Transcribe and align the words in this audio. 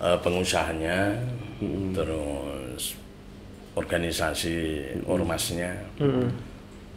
eh, 0.00 0.18
pengusahanya, 0.20 1.16
terus 1.92 2.96
organisasi 3.76 4.56
ormasnya, 5.04 5.76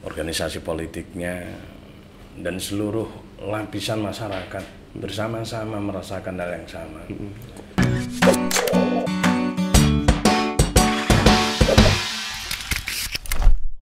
organisasi 0.03 0.63
politiknya, 0.63 1.43
dan 2.39 2.55
seluruh 2.55 3.07
lapisan 3.43 3.99
masyarakat 3.99 4.63
bersama-sama 4.95 5.77
merasakan 5.79 6.39
hal 6.39 6.51
yang 6.55 6.67
sama. 6.67 7.01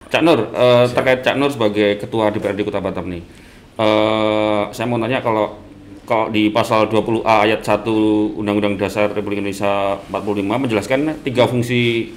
Cak 0.10 0.26
Nur, 0.26 0.50
eh, 0.50 0.86
terkait 0.90 1.22
Cak 1.22 1.38
Nur 1.38 1.54
sebagai 1.54 2.02
ketua 2.02 2.34
DPRD 2.34 2.66
Kota 2.66 2.82
Batam 2.82 3.06
nih, 3.14 3.22
eh, 3.78 4.62
saya 4.74 4.90
mau 4.90 4.98
nanya 4.98 5.22
kalau 5.22 5.69
di 6.30 6.50
pasal 6.50 6.88
20A 6.88 7.46
ayat 7.46 7.62
1 7.62 7.86
Undang-Undang 8.36 8.76
Dasar 8.78 9.10
Republik 9.10 9.40
Indonesia 9.40 9.98
45 10.08 10.42
menjelaskan 10.42 11.00
tiga 11.22 11.46
fungsi 11.46 12.12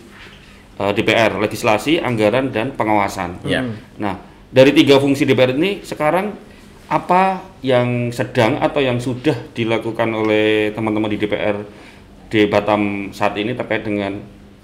eh, 0.76 0.92
DPR, 0.92 1.36
legislasi, 1.38 2.00
anggaran, 2.00 2.48
dan 2.48 2.72
pengawasan. 2.72 3.44
Ya. 3.44 3.60
Nah, 3.96 4.16
dari 4.48 4.72
tiga 4.72 4.96
fungsi 4.96 5.24
DPR 5.24 5.52
ini 5.52 5.80
sekarang 5.80 6.32
apa 6.86 7.40
yang 7.60 8.12
sedang 8.12 8.60
atau 8.60 8.80
yang 8.80 8.96
sudah 8.96 9.52
dilakukan 9.52 10.08
oleh 10.08 10.72
teman-teman 10.72 11.08
di 11.08 11.18
DPR 11.18 11.56
di 12.28 12.44
Batam 12.44 13.08
saat 13.10 13.32
ini 13.36 13.52
terkait 13.52 13.80
dengan 13.80 14.12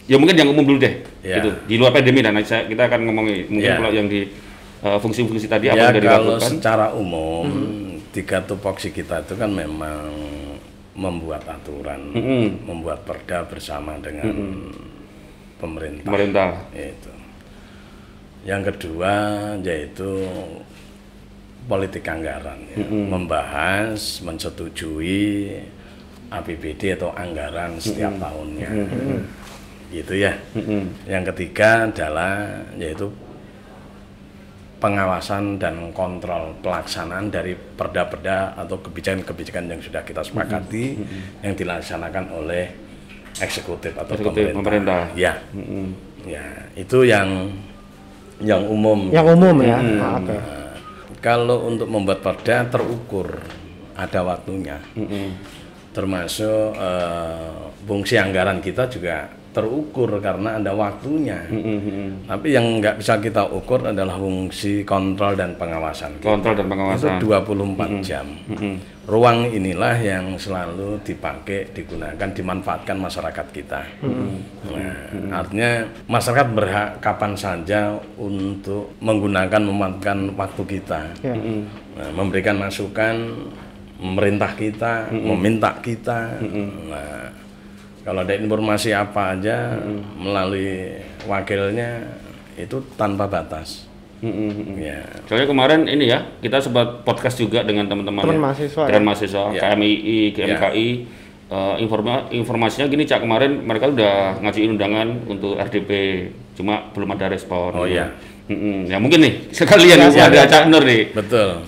ya 0.05 0.17
mungkin 0.17 0.37
yang 0.37 0.49
umum 0.49 0.65
dulu 0.65 0.77
deh 0.79 1.05
Ya. 1.21 1.41
gitu 1.41 1.53
di 1.65 1.77
luar 1.77 1.93
pandemi 1.93 2.21
dan 2.21 2.33
nanti 2.33 2.49
saya- 2.49 2.65
kita 2.65 2.85
akan 2.85 3.05
ngomongin 3.05 3.45
mungkin 3.49 3.69
Ya. 3.69 3.77
kalau 3.77 3.93
yang 3.93 4.09
di 4.09 4.29
uh, 4.81 4.97
fungsi-fungsi 4.97 5.49
tadi 5.49 5.69
apa 5.69 5.77
Ya 5.77 5.83
yang 5.85 5.89
sudah 5.93 6.01
kalau 6.01 6.25
dilakukan 6.33 6.51
secara 6.51 6.87
umum 6.93 7.45
tiga 8.15 8.41
tupoksi 8.45 8.89
kita 8.91 9.21
itu 9.23 9.35
kan 9.37 9.51
memang 9.53 10.09
membuat 10.99 11.47
aturan, 11.47 12.11
membuat 12.67 13.07
perda 13.07 13.47
bersama 13.47 13.95
dengan 14.03 14.35
pemerintah. 15.63 16.09
pemerintah 16.11 16.51
Itu. 16.75 17.13
Yang 18.47 18.63
kedua 18.75 19.13
yaitu 19.63 20.27
politik 21.69 22.09
anggaran, 22.09 22.65
ya. 22.73 22.81
membahas, 22.89 24.25
mensetujui 24.25 25.53
APBD 26.33 26.97
atau 26.97 27.13
anggaran 27.13 27.77
setiap 27.77 28.17
tahunnya, 28.17 28.71
gitu 29.93 30.17
ya. 30.17 30.33
Yang 31.05 31.25
ketiga 31.35 31.93
adalah 31.93 32.65
yaitu 32.81 33.13
pengawasan 34.79 35.59
dan 35.59 35.91
kontrol 35.91 36.55
pelaksanaan 36.63 37.35
dari 37.35 37.55
perda-perda 37.55 38.55
atau 38.55 38.79
kebijakan-kebijakan 38.79 39.67
yang 39.67 39.83
sudah 39.83 40.03
kita 40.07 40.23
sepakati 40.23 40.85
yang 41.43 41.55
dilaksanakan 41.59 42.31
oleh 42.31 42.71
eksekutif 43.39 43.95
atau 43.99 44.15
Eksekutif, 44.15 44.55
pemerintah. 44.55 45.11
pemerintah. 45.11 45.19
Ya, 45.19 45.35
ya 46.27 46.45
itu 46.75 47.03
yang 47.07 47.51
yang 48.39 48.63
umum. 48.67 49.11
Yang 49.11 49.27
umum 49.35 49.57
ya. 49.63 49.79
Ah, 49.79 50.19
Oke. 50.23 50.35
Nah, 50.35 50.75
kalau 51.19 51.67
untuk 51.67 51.91
membuat 51.91 52.23
perda 52.23 52.67
terukur, 52.71 53.43
ada 53.99 54.21
waktunya. 54.23 54.79
Termasuk 55.91 56.79
eh, 56.79 57.51
fungsi 57.83 58.15
anggaran 58.15 58.63
kita 58.63 58.87
juga 58.87 59.27
terukur 59.59 60.23
karena 60.23 60.63
ada 60.63 60.71
waktunya. 60.71 61.43
Tapi 62.31 62.55
yang 62.55 62.79
nggak 62.79 63.03
bisa 63.03 63.19
kita 63.19 63.43
ukur 63.51 63.91
adalah 63.91 64.15
fungsi 64.15 64.87
kontrol 64.87 65.35
dan 65.35 65.59
pengawasan. 65.59 66.23
kita. 66.23 66.31
kontrol 66.31 66.55
dan 66.55 66.67
Itu 66.67 66.71
pengawasan 66.71 67.19
24 67.19 68.07
jam. 68.07 68.27
Ruang 69.09 69.49
inilah 69.49 69.97
yang 70.05 70.37
selalu 70.37 71.01
dipakai, 71.01 71.73
digunakan, 71.73 72.29
dimanfaatkan 72.29 72.93
masyarakat 73.01 73.47
kita. 73.57 73.81
Nah, 74.69 74.97
artinya 75.33 75.89
masyarakat 76.05 76.47
berhak 76.53 77.01
kapan 77.01 77.33
saja 77.33 77.97
untuk 78.21 78.93
menggunakan 79.01 79.65
memanfaatkan 79.65 80.37
waktu 80.37 80.63
kita. 80.77 81.01
Ya. 81.25 81.33
Nah, 81.97 82.11
memberikan 82.13 82.61
masukan, 82.61 83.17
memerintah 83.97 84.53
kita, 84.53 85.09
meminta 85.09 85.73
kita. 85.81 86.37
Nah, 86.93 87.48
kalau 88.09 88.25
ada 88.25 88.33
informasi 88.41 88.97
apa 88.97 89.37
aja 89.37 89.77
melalui 90.17 90.97
wakilnya 91.29 92.09
itu 92.57 92.81
tanpa 92.97 93.29
batas. 93.29 93.85
Ya. 94.81 95.05
Soalnya 95.29 95.45
kemarin 95.45 95.85
ini 95.85 96.09
ya, 96.09 96.25
kita 96.41 96.57
sempat 96.65 97.05
podcast 97.05 97.37
juga 97.37 97.61
dengan 97.69 97.85
teman-teman 97.85 98.25
Teman 98.25 98.41
ya, 98.41 98.45
mahasiswa 98.49 98.83
dengan 98.89 99.03
ya? 99.05 99.07
mahasiswa 99.13 99.45
Ya. 99.53 99.61
KMII, 99.61 100.19
GMKI. 100.33 100.89
Eh, 101.49 101.75
informa 101.85 102.33
informasinya 102.33 102.89
gini 102.89 103.05
cak 103.05 103.25
kemarin 103.25 103.61
mereka 103.61 103.93
udah 103.93 104.41
ngajuin 104.41 104.73
undangan 104.73 105.09
untuk 105.29 105.61
RDP, 105.61 105.91
cuma 106.57 106.89
belum 106.97 107.13
ada 107.13 107.29
respon. 107.29 107.77
Oh, 107.77 107.85
iya. 107.85 108.09
Mm-mm. 108.49 108.89
Ya 108.89 108.97
mungkin 108.97 109.21
nih 109.21 109.35
sekalian 109.57 110.09
Ya, 110.17 110.33
ada 110.33 110.49
Cak 110.49 110.73
Nur 110.73 110.81
nih. 110.81 111.13
Betul. 111.13 111.61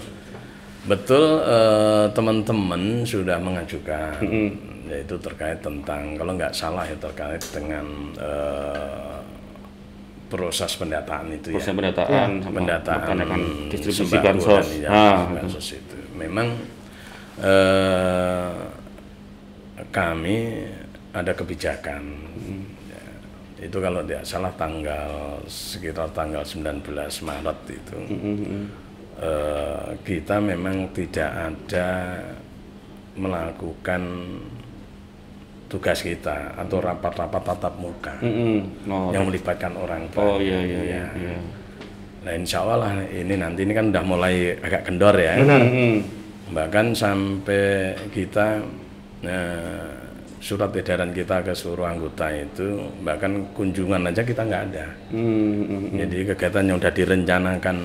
Betul 0.89 1.25
eh, 1.45 2.05
teman-teman 2.17 3.05
sudah 3.05 3.37
mengajukan 3.37 4.17
yaitu 4.91 5.15
terkait 5.17 5.62
tentang 5.62 6.19
kalau 6.19 6.34
nggak 6.34 6.51
salah 6.53 6.83
ya 6.83 6.97
terkait 6.99 7.41
dengan 7.55 7.87
eh, 8.19 9.19
proses 10.27 10.75
pendataan 10.75 11.27
itu 11.31 11.51
Proses 11.51 11.71
ya. 11.71 11.75
pendataan 11.75 12.28
sama 12.39 12.55
pendataan 12.62 13.41
distribusi 13.67 14.17
bansos. 14.19 14.67
ya, 14.77 14.89
Ah, 14.91 15.19
bansos 15.27 15.69
itu. 15.75 15.99
Memang 16.15 16.55
eh, 17.41 18.53
kami 19.91 20.37
ada 21.11 21.33
kebijakan 21.34 22.03
ya, 22.87 23.03
itu 23.59 23.77
kalau 23.77 24.07
tidak 24.07 24.22
salah 24.22 24.53
tanggal 24.55 25.11
sekitar 25.51 26.07
tanggal 26.15 26.47
19 26.47 26.87
Maret 27.27 27.59
itu 27.67 27.99
eh, 29.19 29.87
kita 30.05 30.39
memang 30.39 30.87
tidak 30.95 31.31
ada 31.31 31.89
melakukan 33.19 34.03
tugas 35.71 36.03
kita 36.03 36.59
atau 36.59 36.83
rapat-rapat 36.83 37.43
tatap 37.47 37.75
muka 37.79 38.19
Mm-mm. 38.19 38.91
Oh, 38.91 39.15
yang 39.15 39.31
melibatkan 39.31 39.71
orang 39.79 40.11
oh 40.19 40.35
banyak. 40.35 40.43
iya 40.43 40.59
iya 40.67 40.81
iya. 40.83 40.97
Ya. 40.99 41.07
iya. 41.15 41.39
Nah 42.27 42.33
insya 42.35 42.67
Allah 42.67 42.79
lah 42.83 42.93
ini 43.07 43.35
nanti 43.39 43.63
ini 43.63 43.73
kan 43.73 43.95
udah 43.95 44.05
mulai 44.05 44.59
agak 44.59 44.91
kendor 44.91 45.15
ya. 45.15 45.39
Mm-mm. 45.39 46.03
Bahkan 46.51 46.87
sampai 46.99 47.95
kita 48.11 48.59
eh, 49.23 49.89
surat 50.41 50.73
edaran 50.75 51.13
kita 51.15 51.45
ke 51.47 51.53
seluruh 51.55 51.85
anggota 51.87 52.33
itu 52.33 52.91
bahkan 53.07 53.47
kunjungan 53.55 54.11
aja 54.11 54.27
kita 54.27 54.43
nggak 54.43 54.63
ada. 54.75 54.87
Mm-mm. 55.15 55.95
Jadi 55.95 56.17
kegiatan 56.35 56.67
yang 56.67 56.77
udah 56.83 56.93
direncanakan 56.93 57.77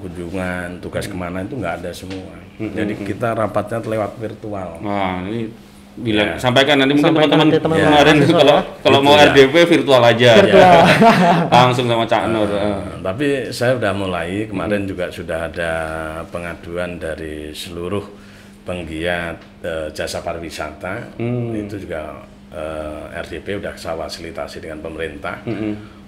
kunjungan 0.00 0.80
tugas 0.80 1.04
ke 1.04 1.14
mana 1.14 1.44
itu 1.44 1.60
nggak 1.60 1.84
ada 1.84 1.90
semua. 1.92 2.34
Jadi 2.56 2.96
kita 3.04 3.36
rapatnya 3.36 3.84
lewat 3.84 4.16
virtual. 4.16 4.78
Nah, 4.80 5.26
ini 5.26 5.50
bilang 5.94 6.34
sampaikan 6.34 6.82
nanti 6.82 6.98
mungkin 6.98 7.14
teman-teman 7.14 7.48
kemarin 7.54 8.14
mahasiswa 8.18 8.34
kalau 8.42 8.56
ya. 8.58 8.62
kalau 8.82 8.98
mau 8.98 9.14
Gitu 9.14 9.22
ya. 9.22 9.30
RDP 9.30 9.54
virtual 9.70 10.02
aja 10.02 10.30
Virtual. 10.42 10.82
langsung 11.54 11.86
sama 11.86 12.04
Cak 12.04 12.22
Nur. 12.34 12.50
Eh. 12.50 12.58
Nah, 12.58 12.82
tapi 13.00 13.26
saya 13.54 13.78
sudah 13.78 13.92
mulai 13.94 14.50
kemarin 14.50 14.82
juga 14.90 15.06
sudah 15.08 15.46
ada 15.46 15.72
pengaduan 16.34 16.98
dari 16.98 17.54
seluruh 17.54 18.02
penggiat 18.64 19.36
eh, 19.62 19.88
jasa 19.94 20.18
pariwisata 20.18 21.14
itu 21.54 21.76
juga 21.78 22.26
eh, 22.50 23.22
RDP 23.22 23.62
sudah 23.62 23.74
saya 23.78 23.94
fasilitasi 23.94 24.66
dengan 24.66 24.82
pemerintah 24.82 25.38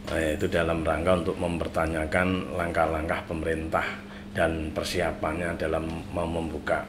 Nah, 0.07 0.23
itu 0.23 0.47
dalam 0.47 0.87
rangka 0.87 1.19
untuk 1.19 1.35
mempertanyakan 1.35 2.55
langkah-langkah 2.55 3.27
pemerintah 3.27 3.83
dan 4.31 4.71
persiapannya 4.71 5.59
dalam 5.59 5.83
mau 6.15 6.23
membuka 6.23 6.87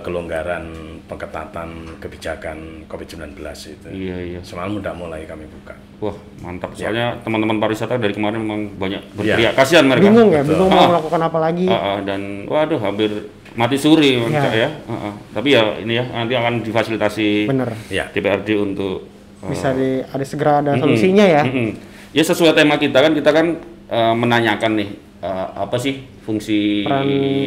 kelonggaran 0.00 0.64
pengetatan 1.06 1.68
kebijakan 1.98 2.58
COVID-19 2.86 3.34
itu. 3.68 3.86
Iya 3.90 4.16
iya. 4.20 4.40
Semalam 4.42 4.78
udah 4.78 4.94
mulai 4.94 5.26
kami 5.26 5.46
buka. 5.46 5.74
Wah 5.98 6.14
mantap. 6.40 6.74
Soalnya 6.74 7.18
teman-teman 7.20 7.58
pariwisata 7.58 7.98
dari 7.98 8.14
kemarin 8.14 8.40
memang 8.40 8.60
banyak 8.74 9.02
Iya. 9.02 9.14
berteriak. 9.16 9.52
Kasihan 9.54 9.84
mereka. 9.86 10.06
Bingung 10.06 10.30
ya, 10.30 10.42
bingung 10.42 10.70
mau 10.70 10.80
Ah. 10.80 10.88
melakukan 10.94 11.20
apa 11.20 11.38
lagi. 11.40 11.66
Ah, 11.66 11.78
ah, 11.78 11.98
dan 12.00 12.20
waduh 12.46 12.78
hampir 12.78 13.10
mati 13.52 13.76
suri 13.76 14.22
Ya. 14.24 14.46
Ya. 14.50 14.68
Ah, 14.86 15.10
ah. 15.10 15.14
Tapi 15.32 15.48
ya 15.50 15.62
ini 15.78 15.98
ya 15.98 16.04
nanti 16.06 16.34
akan 16.34 16.62
difasilitasi 16.62 17.50
Bener. 17.50 17.68
Ya. 17.90 18.06
DPRD 18.08 18.48
untuk 18.56 19.06
eh, 19.42 19.50
Bisa 19.50 19.74
di 19.74 19.98
ada 20.00 20.24
segera 20.24 20.62
ada 20.62 20.78
solusinya 20.78 21.26
ya. 21.26 21.42
Mm-mm. 21.42 21.70
Ya 22.10 22.22
sesuai 22.22 22.54
tema 22.54 22.74
kita 22.76 22.98
kan 22.98 23.12
kita 23.12 23.30
kan 23.30 23.46
eh, 23.86 24.14
menanyakan 24.14 24.72
nih 24.78 24.88
eh, 25.20 25.46
apa 25.54 25.76
sih 25.76 26.00
fungsi 26.24 26.84
Peran 26.84 27.06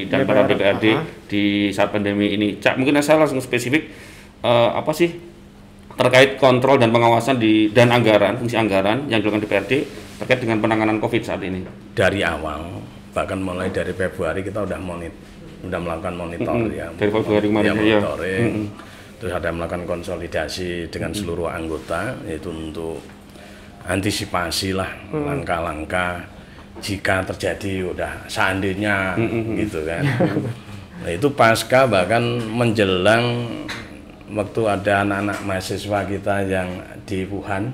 dan 0.10 0.20
peran 0.26 0.46
DPR, 0.50 0.78
DPRD 0.78 0.86
ah. 0.94 1.02
di 1.30 1.44
saat 1.74 1.90
pandemi 1.90 2.34
ini. 2.34 2.58
Cak 2.62 2.78
mungkin 2.80 2.98
saya 3.02 3.22
langsung 3.22 3.42
spesifik 3.42 3.90
eh, 4.42 4.70
apa 4.74 4.92
sih 4.94 5.34
terkait 5.94 6.42
kontrol 6.42 6.82
dan 6.82 6.90
pengawasan 6.90 7.38
di 7.38 7.70
dan 7.70 7.94
anggaran 7.94 8.42
fungsi 8.42 8.58
anggaran 8.58 9.06
yang 9.14 9.22
dilakukan 9.22 9.46
DPRD 9.46 9.72
terkait 10.18 10.40
dengan 10.42 10.58
penanganan 10.58 10.98
COVID 10.98 11.22
saat 11.22 11.42
ini. 11.46 11.66
dari 11.94 12.26
awal 12.26 12.82
bahkan 13.14 13.38
mulai 13.38 13.70
dari 13.70 13.94
Februari 13.94 14.42
kita 14.42 14.66
udah 14.66 14.80
monit 14.82 15.14
udah 15.64 15.80
melakukan 15.80 16.14
monitor 16.18 16.58
Mm-mm. 16.58 16.74
ya 16.76 16.88
Dari 16.98 17.12
Februari 17.14 17.48
kemarin, 17.48 17.70
ya, 17.70 17.74
iya. 17.78 18.00
monitoring 18.02 18.54
terus 19.22 19.34
ada 19.40 19.50
melakukan 19.56 19.84
konsolidasi 19.88 20.92
dengan 20.92 21.16
seluruh 21.16 21.48
anggota 21.48 22.18
yaitu 22.28 22.52
untuk 22.52 23.00
antisipasi 23.88 24.76
lah 24.76 24.90
langkah-langkah 25.14 26.33
jika 26.82 27.22
terjadi 27.28 27.94
udah 27.94 28.26
seandainya 28.26 29.14
gitu 29.60 29.86
kan 29.86 30.04
nah 31.04 31.12
itu 31.12 31.28
pasca 31.36 31.86
bahkan 31.86 32.22
menjelang 32.50 33.46
waktu 34.34 34.62
ada 34.66 35.06
anak-anak 35.06 35.40
mahasiswa 35.46 36.00
kita 36.10 36.36
yang 36.48 36.70
di 37.06 37.28
Wuhan 37.30 37.70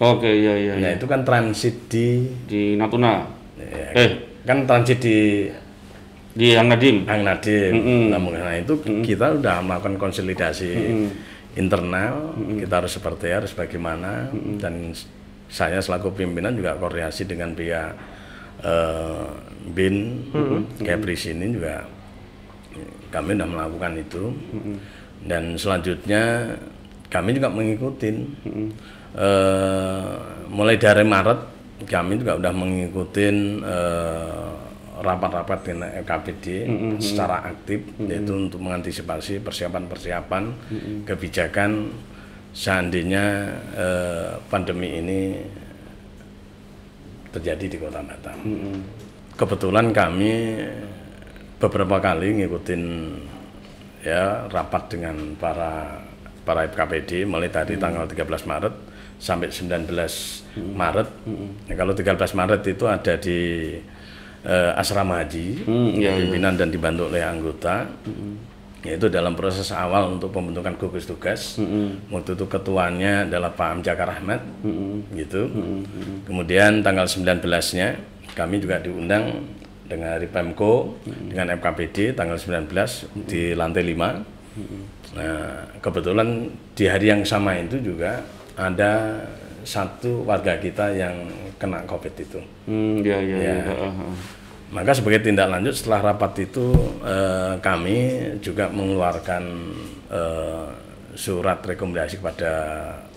Oke, 0.00 0.32
iya 0.32 0.56
iya. 0.56 0.72
nah 0.80 0.90
iya. 0.90 0.96
itu 0.96 1.04
kan 1.04 1.20
transit 1.28 1.76
di 1.92 2.24
Di 2.48 2.72
Natuna. 2.72 3.20
ya, 3.60 3.92
Eh, 3.92 4.10
kan 4.48 4.64
transit 4.64 4.96
di 4.96 5.44
di 6.32 6.56
Yang 6.56 6.66
Nadim. 6.72 6.96
Hang 7.04 7.20
Nadim. 7.20 7.72
Nah, 8.08 8.16
nah 8.16 8.56
itu 8.56 8.80
kita 8.80 9.36
udah 9.36 9.60
melakukan 9.60 10.00
konsolidasi 10.00 10.72
internal. 11.52 12.32
Kita 12.32 12.80
harus 12.80 12.96
seperti 12.96 13.28
harus 13.28 13.52
bagaimana 13.52 14.32
dan 14.56 14.96
saya 15.52 15.84
selaku 15.84 16.16
pimpinan 16.16 16.56
juga 16.56 16.80
koordinasi 16.80 17.28
dengan 17.28 17.52
pihak 17.52 17.92
eh, 18.62 19.26
bin 19.70 20.26
Kepris 20.80 21.30
ini 21.30 21.54
juga 21.54 21.86
kami 23.10 23.34
sudah 23.34 23.48
melakukan 23.48 23.92
itu. 23.98 24.24
Dan 25.20 25.52
selanjutnya 25.60 26.54
kami 27.12 27.36
juga 27.36 27.52
mengikuti 27.52 28.08
Eh, 29.10 30.10
mulai 30.46 30.78
dari 30.78 31.02
Maret 31.02 31.40
kami 31.90 32.22
juga 32.22 32.38
sudah 32.38 32.54
mengikuti 32.54 33.26
eh, 33.58 34.48
rapat-rapat 35.02 35.58
dengan 35.66 35.90
LKPD 36.06 36.44
secara 37.02 37.42
aktif 37.50 37.82
yaitu 38.06 38.30
untuk 38.38 38.62
mengantisipasi 38.62 39.42
persiapan-persiapan 39.42 40.42
kebijakan 41.10 41.90
seandainya 42.54 43.50
eh, 43.74 44.30
pandemi 44.46 45.02
ini 45.02 45.20
terjadi 47.30 47.64
di 47.66 47.76
Kota 47.78 48.02
Batam. 48.02 48.38
Kebetulan 49.38 49.94
kami 49.94 50.32
beberapa 51.56 51.96
kali 52.00 52.42
ngikutin 52.42 52.82
ya 54.00 54.48
rapat 54.48 54.96
dengan 54.96 55.36
para 55.36 56.00
para 56.42 56.64
FKPD 56.66 57.28
mulai 57.28 57.52
dari 57.52 57.76
tanggal 57.76 58.08
13 58.08 58.26
Maret 58.26 58.74
sampai 59.20 59.52
19 59.52 59.92
Maret. 60.74 61.08
Ya, 61.68 61.74
kalau 61.76 61.92
13 61.92 62.16
Maret 62.16 62.62
itu 62.64 62.84
ada 62.88 63.14
di 63.20 63.38
eh, 64.40 64.72
asrama 64.72 65.20
haji, 65.20 65.68
Hmm, 65.68 66.00
iya, 66.00 66.16
iya. 66.16 66.24
pimpinan 66.24 66.56
dan 66.56 66.72
dibantu 66.72 67.12
oleh 67.12 67.20
anggota. 67.20 67.84
Yaitu 68.80 69.12
dalam 69.12 69.36
proses 69.36 69.68
awal 69.76 70.16
untuk 70.16 70.32
pembentukan 70.32 70.72
gugus 70.80 71.04
tugas. 71.04 71.60
Waktu 72.08 72.32
itu 72.32 72.44
ketuanya 72.48 73.28
adalah 73.28 73.52
Pak 73.52 73.68
Amjaka 73.80 74.04
Rahmat, 74.08 74.40
gitu. 75.12 75.52
Kemudian 76.24 76.80
tanggal 76.80 77.04
19-nya 77.04 78.00
kami 78.32 78.56
juga 78.62 78.80
diundang 78.80 79.44
dengan 79.90 80.16
dari 80.16 80.30
Pemko 80.30 80.96
dengan 81.02 81.50
FKPD 81.58 82.14
tanggal 82.14 82.38
19 82.38 83.26
di 83.26 83.52
lantai 83.58 83.82
5. 83.84 84.40
Nah, 85.10 85.66
kebetulan 85.82 86.46
di 86.78 86.84
hari 86.86 87.10
yang 87.10 87.26
sama 87.26 87.58
itu 87.58 87.82
juga 87.82 88.22
ada 88.54 89.18
satu 89.66 90.24
warga 90.24 90.56
kita 90.56 90.94
yang 90.94 91.14
kena 91.58 91.84
COVID 91.84 92.14
itu. 92.16 92.40
Hmm, 92.64 93.02
iya 93.04 93.18
iya. 93.20 93.36
Ya. 93.36 93.42
iya. 93.42 93.54
Heeh, 93.66 93.92
heeh. 93.92 94.39
Maka 94.70 94.94
sebagai 94.94 95.26
tindak 95.26 95.50
lanjut 95.50 95.74
setelah 95.74 96.14
rapat 96.14 96.46
itu 96.46 96.70
eh, 97.02 97.58
kami 97.58 97.96
juga 98.38 98.70
mengeluarkan 98.70 99.42
eh, 100.06 100.66
surat 101.18 101.58
rekomendasi 101.58 102.22
kepada 102.22 102.52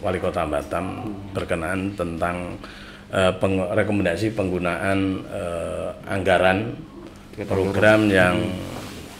Wali 0.02 0.18
Kota 0.18 0.50
Batam 0.50 1.14
berkenaan 1.30 1.94
tentang 1.94 2.58
eh, 3.14 3.30
peng- 3.38 3.70
rekomendasi 3.70 4.34
penggunaan 4.34 5.22
eh, 5.30 5.90
anggaran 6.10 6.74
program 7.46 8.10
yang 8.10 8.38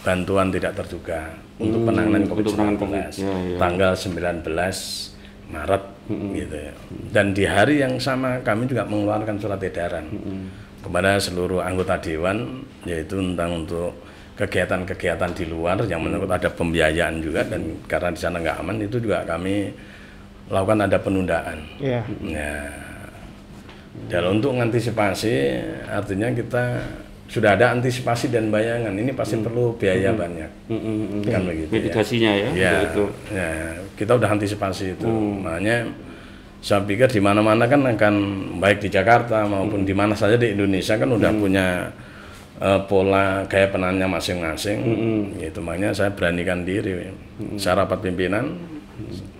bantuan 0.02 0.50
tidak 0.50 0.74
terduga 0.74 1.38
untuk 1.58 1.86
penanganan 1.86 2.26
untuk 2.26 2.50
penanganan 2.50 2.78
COVID-19 2.78 2.82
COVID, 2.82 3.14
ya, 3.14 3.30
ya. 3.30 3.58
tanggal 3.62 3.92
19 3.94 5.13
Maret 5.52 5.84
gitu 6.08 6.56
ya. 6.56 6.72
Dan 7.12 7.36
di 7.36 7.44
hari 7.44 7.80
yang 7.80 7.96
sama 8.00 8.40
kami 8.40 8.68
juga 8.68 8.84
mengeluarkan 8.84 9.36
surat 9.40 9.60
edaran 9.60 10.06
kepada 10.84 11.16
seluruh 11.16 11.64
anggota 11.64 11.96
dewan 11.96 12.60
yaitu 12.84 13.16
tentang 13.16 13.64
untuk 13.64 13.96
kegiatan-kegiatan 14.34 15.30
di 15.32 15.44
luar 15.46 15.78
yang 15.86 16.02
menurut 16.02 16.26
ada 16.26 16.50
pembiayaan 16.50 17.22
juga 17.22 17.46
dan 17.46 17.78
karena 17.86 18.10
di 18.10 18.20
sana 18.20 18.42
nggak 18.42 18.58
aman 18.60 18.76
itu 18.82 18.98
juga 18.98 19.22
kami 19.22 19.70
lakukan 20.50 20.84
ada 20.84 20.98
penundaan. 21.00 21.58
Iya. 21.80 22.02
Nah, 22.20 22.68
dan 24.10 24.22
untuk 24.26 24.58
mengantisipasi 24.58 25.34
artinya 25.88 26.28
kita 26.34 26.82
sudah 27.24 27.56
ada 27.56 27.72
antisipasi 27.72 28.28
dan 28.28 28.52
bayangan 28.52 28.92
ini 28.94 29.10
pasti 29.16 29.40
perlu 29.40 29.72
biaya 29.74 30.12
banyak 30.12 30.50
Hmm, 30.68 30.76
hmm, 30.80 30.96
hmm. 31.08 31.22
kan 31.28 31.40
begitu 31.44 31.68
ya. 31.68 31.74
Mitigasinya 31.80 32.32
ya, 32.36 32.48
Ya, 32.52 32.72
untuk 32.84 33.10
itu. 33.10 33.34
ya, 33.36 33.48
kita 33.96 34.12
udah 34.16 34.28
antisipasi 34.32 34.84
itu. 34.96 35.08
Makanya 35.40 35.76
saya 36.60 36.80
pikir 36.84 37.08
di 37.08 37.20
mana-mana 37.20 37.68
kan 37.68 37.80
akan 37.84 38.14
baik 38.60 38.80
di 38.80 38.88
Jakarta 38.88 39.44
maupun 39.44 39.84
di 39.84 39.92
mana 39.92 40.16
saja 40.16 40.36
di 40.36 40.52
Indonesia 40.52 40.96
kan 40.96 41.08
udah 41.12 41.32
punya 41.36 41.66
eh, 42.60 42.80
pola 42.88 43.44
gaya 43.48 43.68
penangannya 43.68 44.08
masing-masing. 44.08 44.78
Gitu 45.40 45.58
makanya 45.60 45.92
saya 45.92 46.12
beranikan 46.12 46.64
diri. 46.64 47.08
Saya 47.56 47.84
rapat 47.84 48.00
pimpinan 48.04 48.56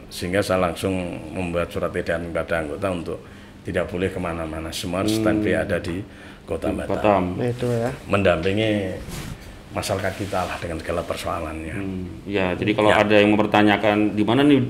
sehingga 0.08 0.40
saya 0.40 0.68
langsung 0.70 0.92
membuat 1.32 1.68
surat 1.72 1.90
edaran 1.96 2.28
kepada 2.30 2.60
anggota 2.60 2.86
untuk 2.90 3.18
tidak 3.64 3.88
boleh 3.88 4.12
ke 4.12 4.20
mana-mana. 4.20 4.68
Semua 4.68 5.00
harus 5.00 5.16
standby 5.16 5.56
ada 5.56 5.80
di 5.80 6.04
Kota 6.44 6.68
Batam. 6.70 6.88
Batam. 6.92 7.22
Nah, 7.40 7.48
itu 7.48 7.66
ya. 7.68 7.90
Mendampingi 8.04 8.70
masyarakat 9.72 10.12
kita 10.14 10.40
lah 10.46 10.56
dengan 10.60 10.78
segala 10.78 11.02
persoalannya. 11.02 11.74
Hmm, 11.74 12.04
Ya, 12.28 12.54
jadi 12.54 12.72
kalau 12.72 12.90
ada 12.92 13.14
yang 13.16 13.34
mempertanyakan 13.34 14.14
di 14.14 14.22
mana 14.22 14.46
nih 14.46 14.60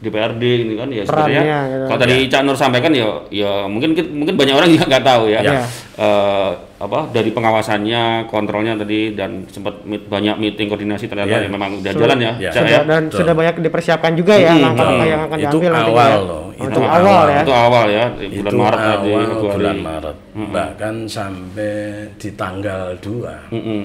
DPRD 0.00 0.42
ini 0.64 0.74
kan 0.74 0.88
ya 0.88 1.04
sebenarnya 1.04 1.42
gitu. 1.44 1.84
kalau 1.86 2.00
tadi 2.00 2.14
Cak 2.24 2.40
Nur 2.40 2.56
sampaikan 2.56 2.88
ya 2.90 3.04
ya 3.28 3.64
mungkin 3.64 3.92
mungkin 4.10 4.32
banyak 4.32 4.54
orang 4.54 4.68
juga 4.70 4.84
nggak 4.88 5.04
tahu 5.04 5.24
ya. 5.28 5.40
Ya. 5.40 5.60
Eh, 5.94 6.50
apa 6.80 7.12
dari 7.12 7.28
pengawasannya, 7.28 8.02
kontrolnya 8.26 8.72
tadi 8.74 9.12
dan 9.12 9.44
sempat 9.46 9.84
meet- 9.84 10.08
banyak 10.08 10.32
meeting 10.34 10.66
koordinasi 10.66 11.04
ternyata 11.04 11.28
Ya. 11.30 11.44
ya 11.44 11.48
memang 11.48 11.76
udah 11.76 11.92
Sudah- 11.92 12.00
jalan 12.02 12.18
ya. 12.18 12.32
ya. 12.40 12.50
Sudah, 12.50 12.70
ya? 12.70 12.80
dan 12.82 13.02
betul. 13.04 13.18
sudah 13.20 13.34
banyak 13.34 13.54
dipersiapkan 13.60 14.12
juga 14.14 14.34
ya 14.34 14.48
Hmm, 14.48 14.64
langkah-langkah 14.64 14.96
betul. 14.96 15.12
yang 15.12 15.22
akan 15.22 15.36
Itu 15.38 15.44
diambil 15.60 15.72
awal 15.76 16.08
ya. 16.10 16.16
loh, 16.22 16.44
itu 16.48 16.64
Untuk 16.64 16.82
awal 16.82 17.24
ya. 17.28 17.40
Itu 17.42 17.52
awal 17.54 17.84
ya 17.86 18.04
di 18.10 18.26
bulan 18.32 18.48
itu 18.48 18.56
Maret 18.56 18.80
tadi 18.80 19.10
awal 19.12 19.20
Februari. 19.22 19.52
bulan 19.52 19.76
Maret 19.78 20.16
bahkan 20.50 20.94
sampai 21.04 21.74
di 22.16 22.30
tanggal 22.32 22.82
2 22.96 23.34
Mm-mm. 23.50 23.80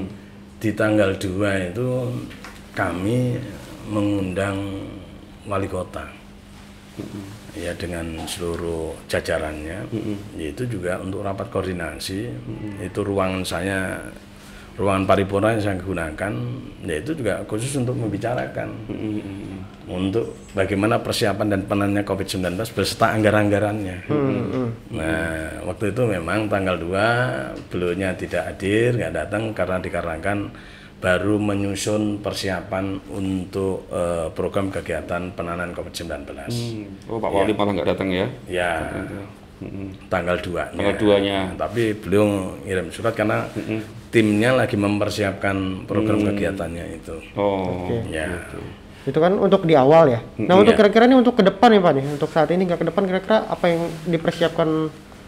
di 0.55 0.69
tanggal 0.71 1.09
2 1.11 1.51
itu 1.67 1.87
kami 2.71 3.19
mengundang 3.85 4.57
wali 5.45 5.69
kota. 5.69 6.05
Ya 7.55 7.71
dengan 7.75 8.23
seluruh 8.27 8.95
jajarannya. 9.07 9.87
Yaitu 10.35 10.65
juga 10.67 10.99
untuk 10.99 11.23
rapat 11.23 11.47
koordinasi. 11.51 12.31
Itu 12.83 13.03
ruangan 13.03 13.43
saya 13.47 13.99
ruangan 14.75 15.07
paripurna 15.07 15.55
yang 15.55 15.63
saya 15.63 15.75
gunakan. 15.79 16.33
Yaitu 16.83 17.15
juga 17.15 17.43
khusus 17.47 17.75
untuk 17.79 17.95
membicarakan. 17.95 18.69
Untuk 19.85 20.33
bagaimana 20.57 20.97
persiapan 20.97 21.47
dan 21.53 21.61
penanganan 21.69 22.01
COVID-19 22.01 22.57
beserta 22.73 23.13
anggaran-anggarannya. 23.13 23.97
Nah, 24.89 25.61
waktu 25.67 25.93
itu 25.93 26.01
memang 26.09 26.49
tanggal 26.49 26.73
2 26.79 27.69
beliaunya 27.69 28.17
tidak 28.17 28.49
hadir, 28.49 28.97
nggak 28.97 29.13
datang 29.13 29.53
karena 29.53 29.77
dikarenakan 29.77 30.49
baru 31.05 31.37
menyusun 31.37 32.17
persiapan 32.25 32.97
untuk 33.13 33.85
eh, 33.93 34.33
program 34.33 34.73
kegiatan 34.73 35.29
penanganan 35.37 35.69
COVID-19. 35.77 36.25
Oh, 37.05 37.21
Pak 37.21 37.29
Wali 37.29 37.53
malah 37.53 37.71
nggak 37.77 37.89
datang 37.93 38.09
ya. 38.09 38.25
Ya, 38.49 38.71
tanggal 40.09 40.41
2 40.41 40.73
Tanggal 40.73 40.95
2-nya. 40.97 41.53
Tapi 41.53 41.93
beliau 41.93 42.57
ngirim 42.65 42.89
surat 42.89 43.13
karena 43.13 43.45
timnya 44.09 44.57
lagi 44.57 44.75
mempersiapkan 44.81 45.85
program 45.85 46.25
kegiatannya 46.33 46.85
itu. 46.97 47.15
Oh. 47.37 47.85
Oke. 47.85 48.09
Ya. 48.09 48.41
Itu 49.05 49.21
kan 49.21 49.37
untuk 49.37 49.69
di 49.69 49.77
awal 49.77 50.09
ya. 50.09 50.19
Nah, 50.41 50.57
untuk 50.57 50.73
Iya. 50.73 50.81
kira-kira 50.81 51.05
ini 51.05 51.21
untuk 51.21 51.37
ke 51.37 51.45
depan 51.45 51.69
ya 51.69 51.79
Pak 51.85 51.93
nih. 51.93 52.05
Untuk 52.17 52.29
saat 52.33 52.49
ini 52.49 52.65
nggak 52.65 52.81
ke 52.81 52.87
depan 52.89 53.03
kira-kira 53.05 53.45
apa 53.45 53.65
yang 53.69 53.85
dipersiapkan 54.09 54.69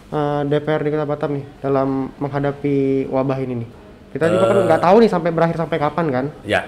eh, 0.08 0.42
DPR 0.50 0.82
di 0.82 0.90
Kota 0.90 1.06
Batam 1.06 1.30
nih 1.38 1.44
dalam 1.62 2.10
menghadapi 2.18 3.06
wabah 3.06 3.38
ini 3.38 3.54
nih. 3.62 3.68
Kita 4.12 4.24
juga 4.30 4.44
kan 4.48 4.58
nggak 4.64 4.82
tahu 4.82 4.96
nih 5.04 5.10
sampai 5.10 5.30
berakhir 5.32 5.56
sampai 5.60 5.76
kapan 5.76 6.06
kan. 6.08 6.24
Ya. 6.44 6.60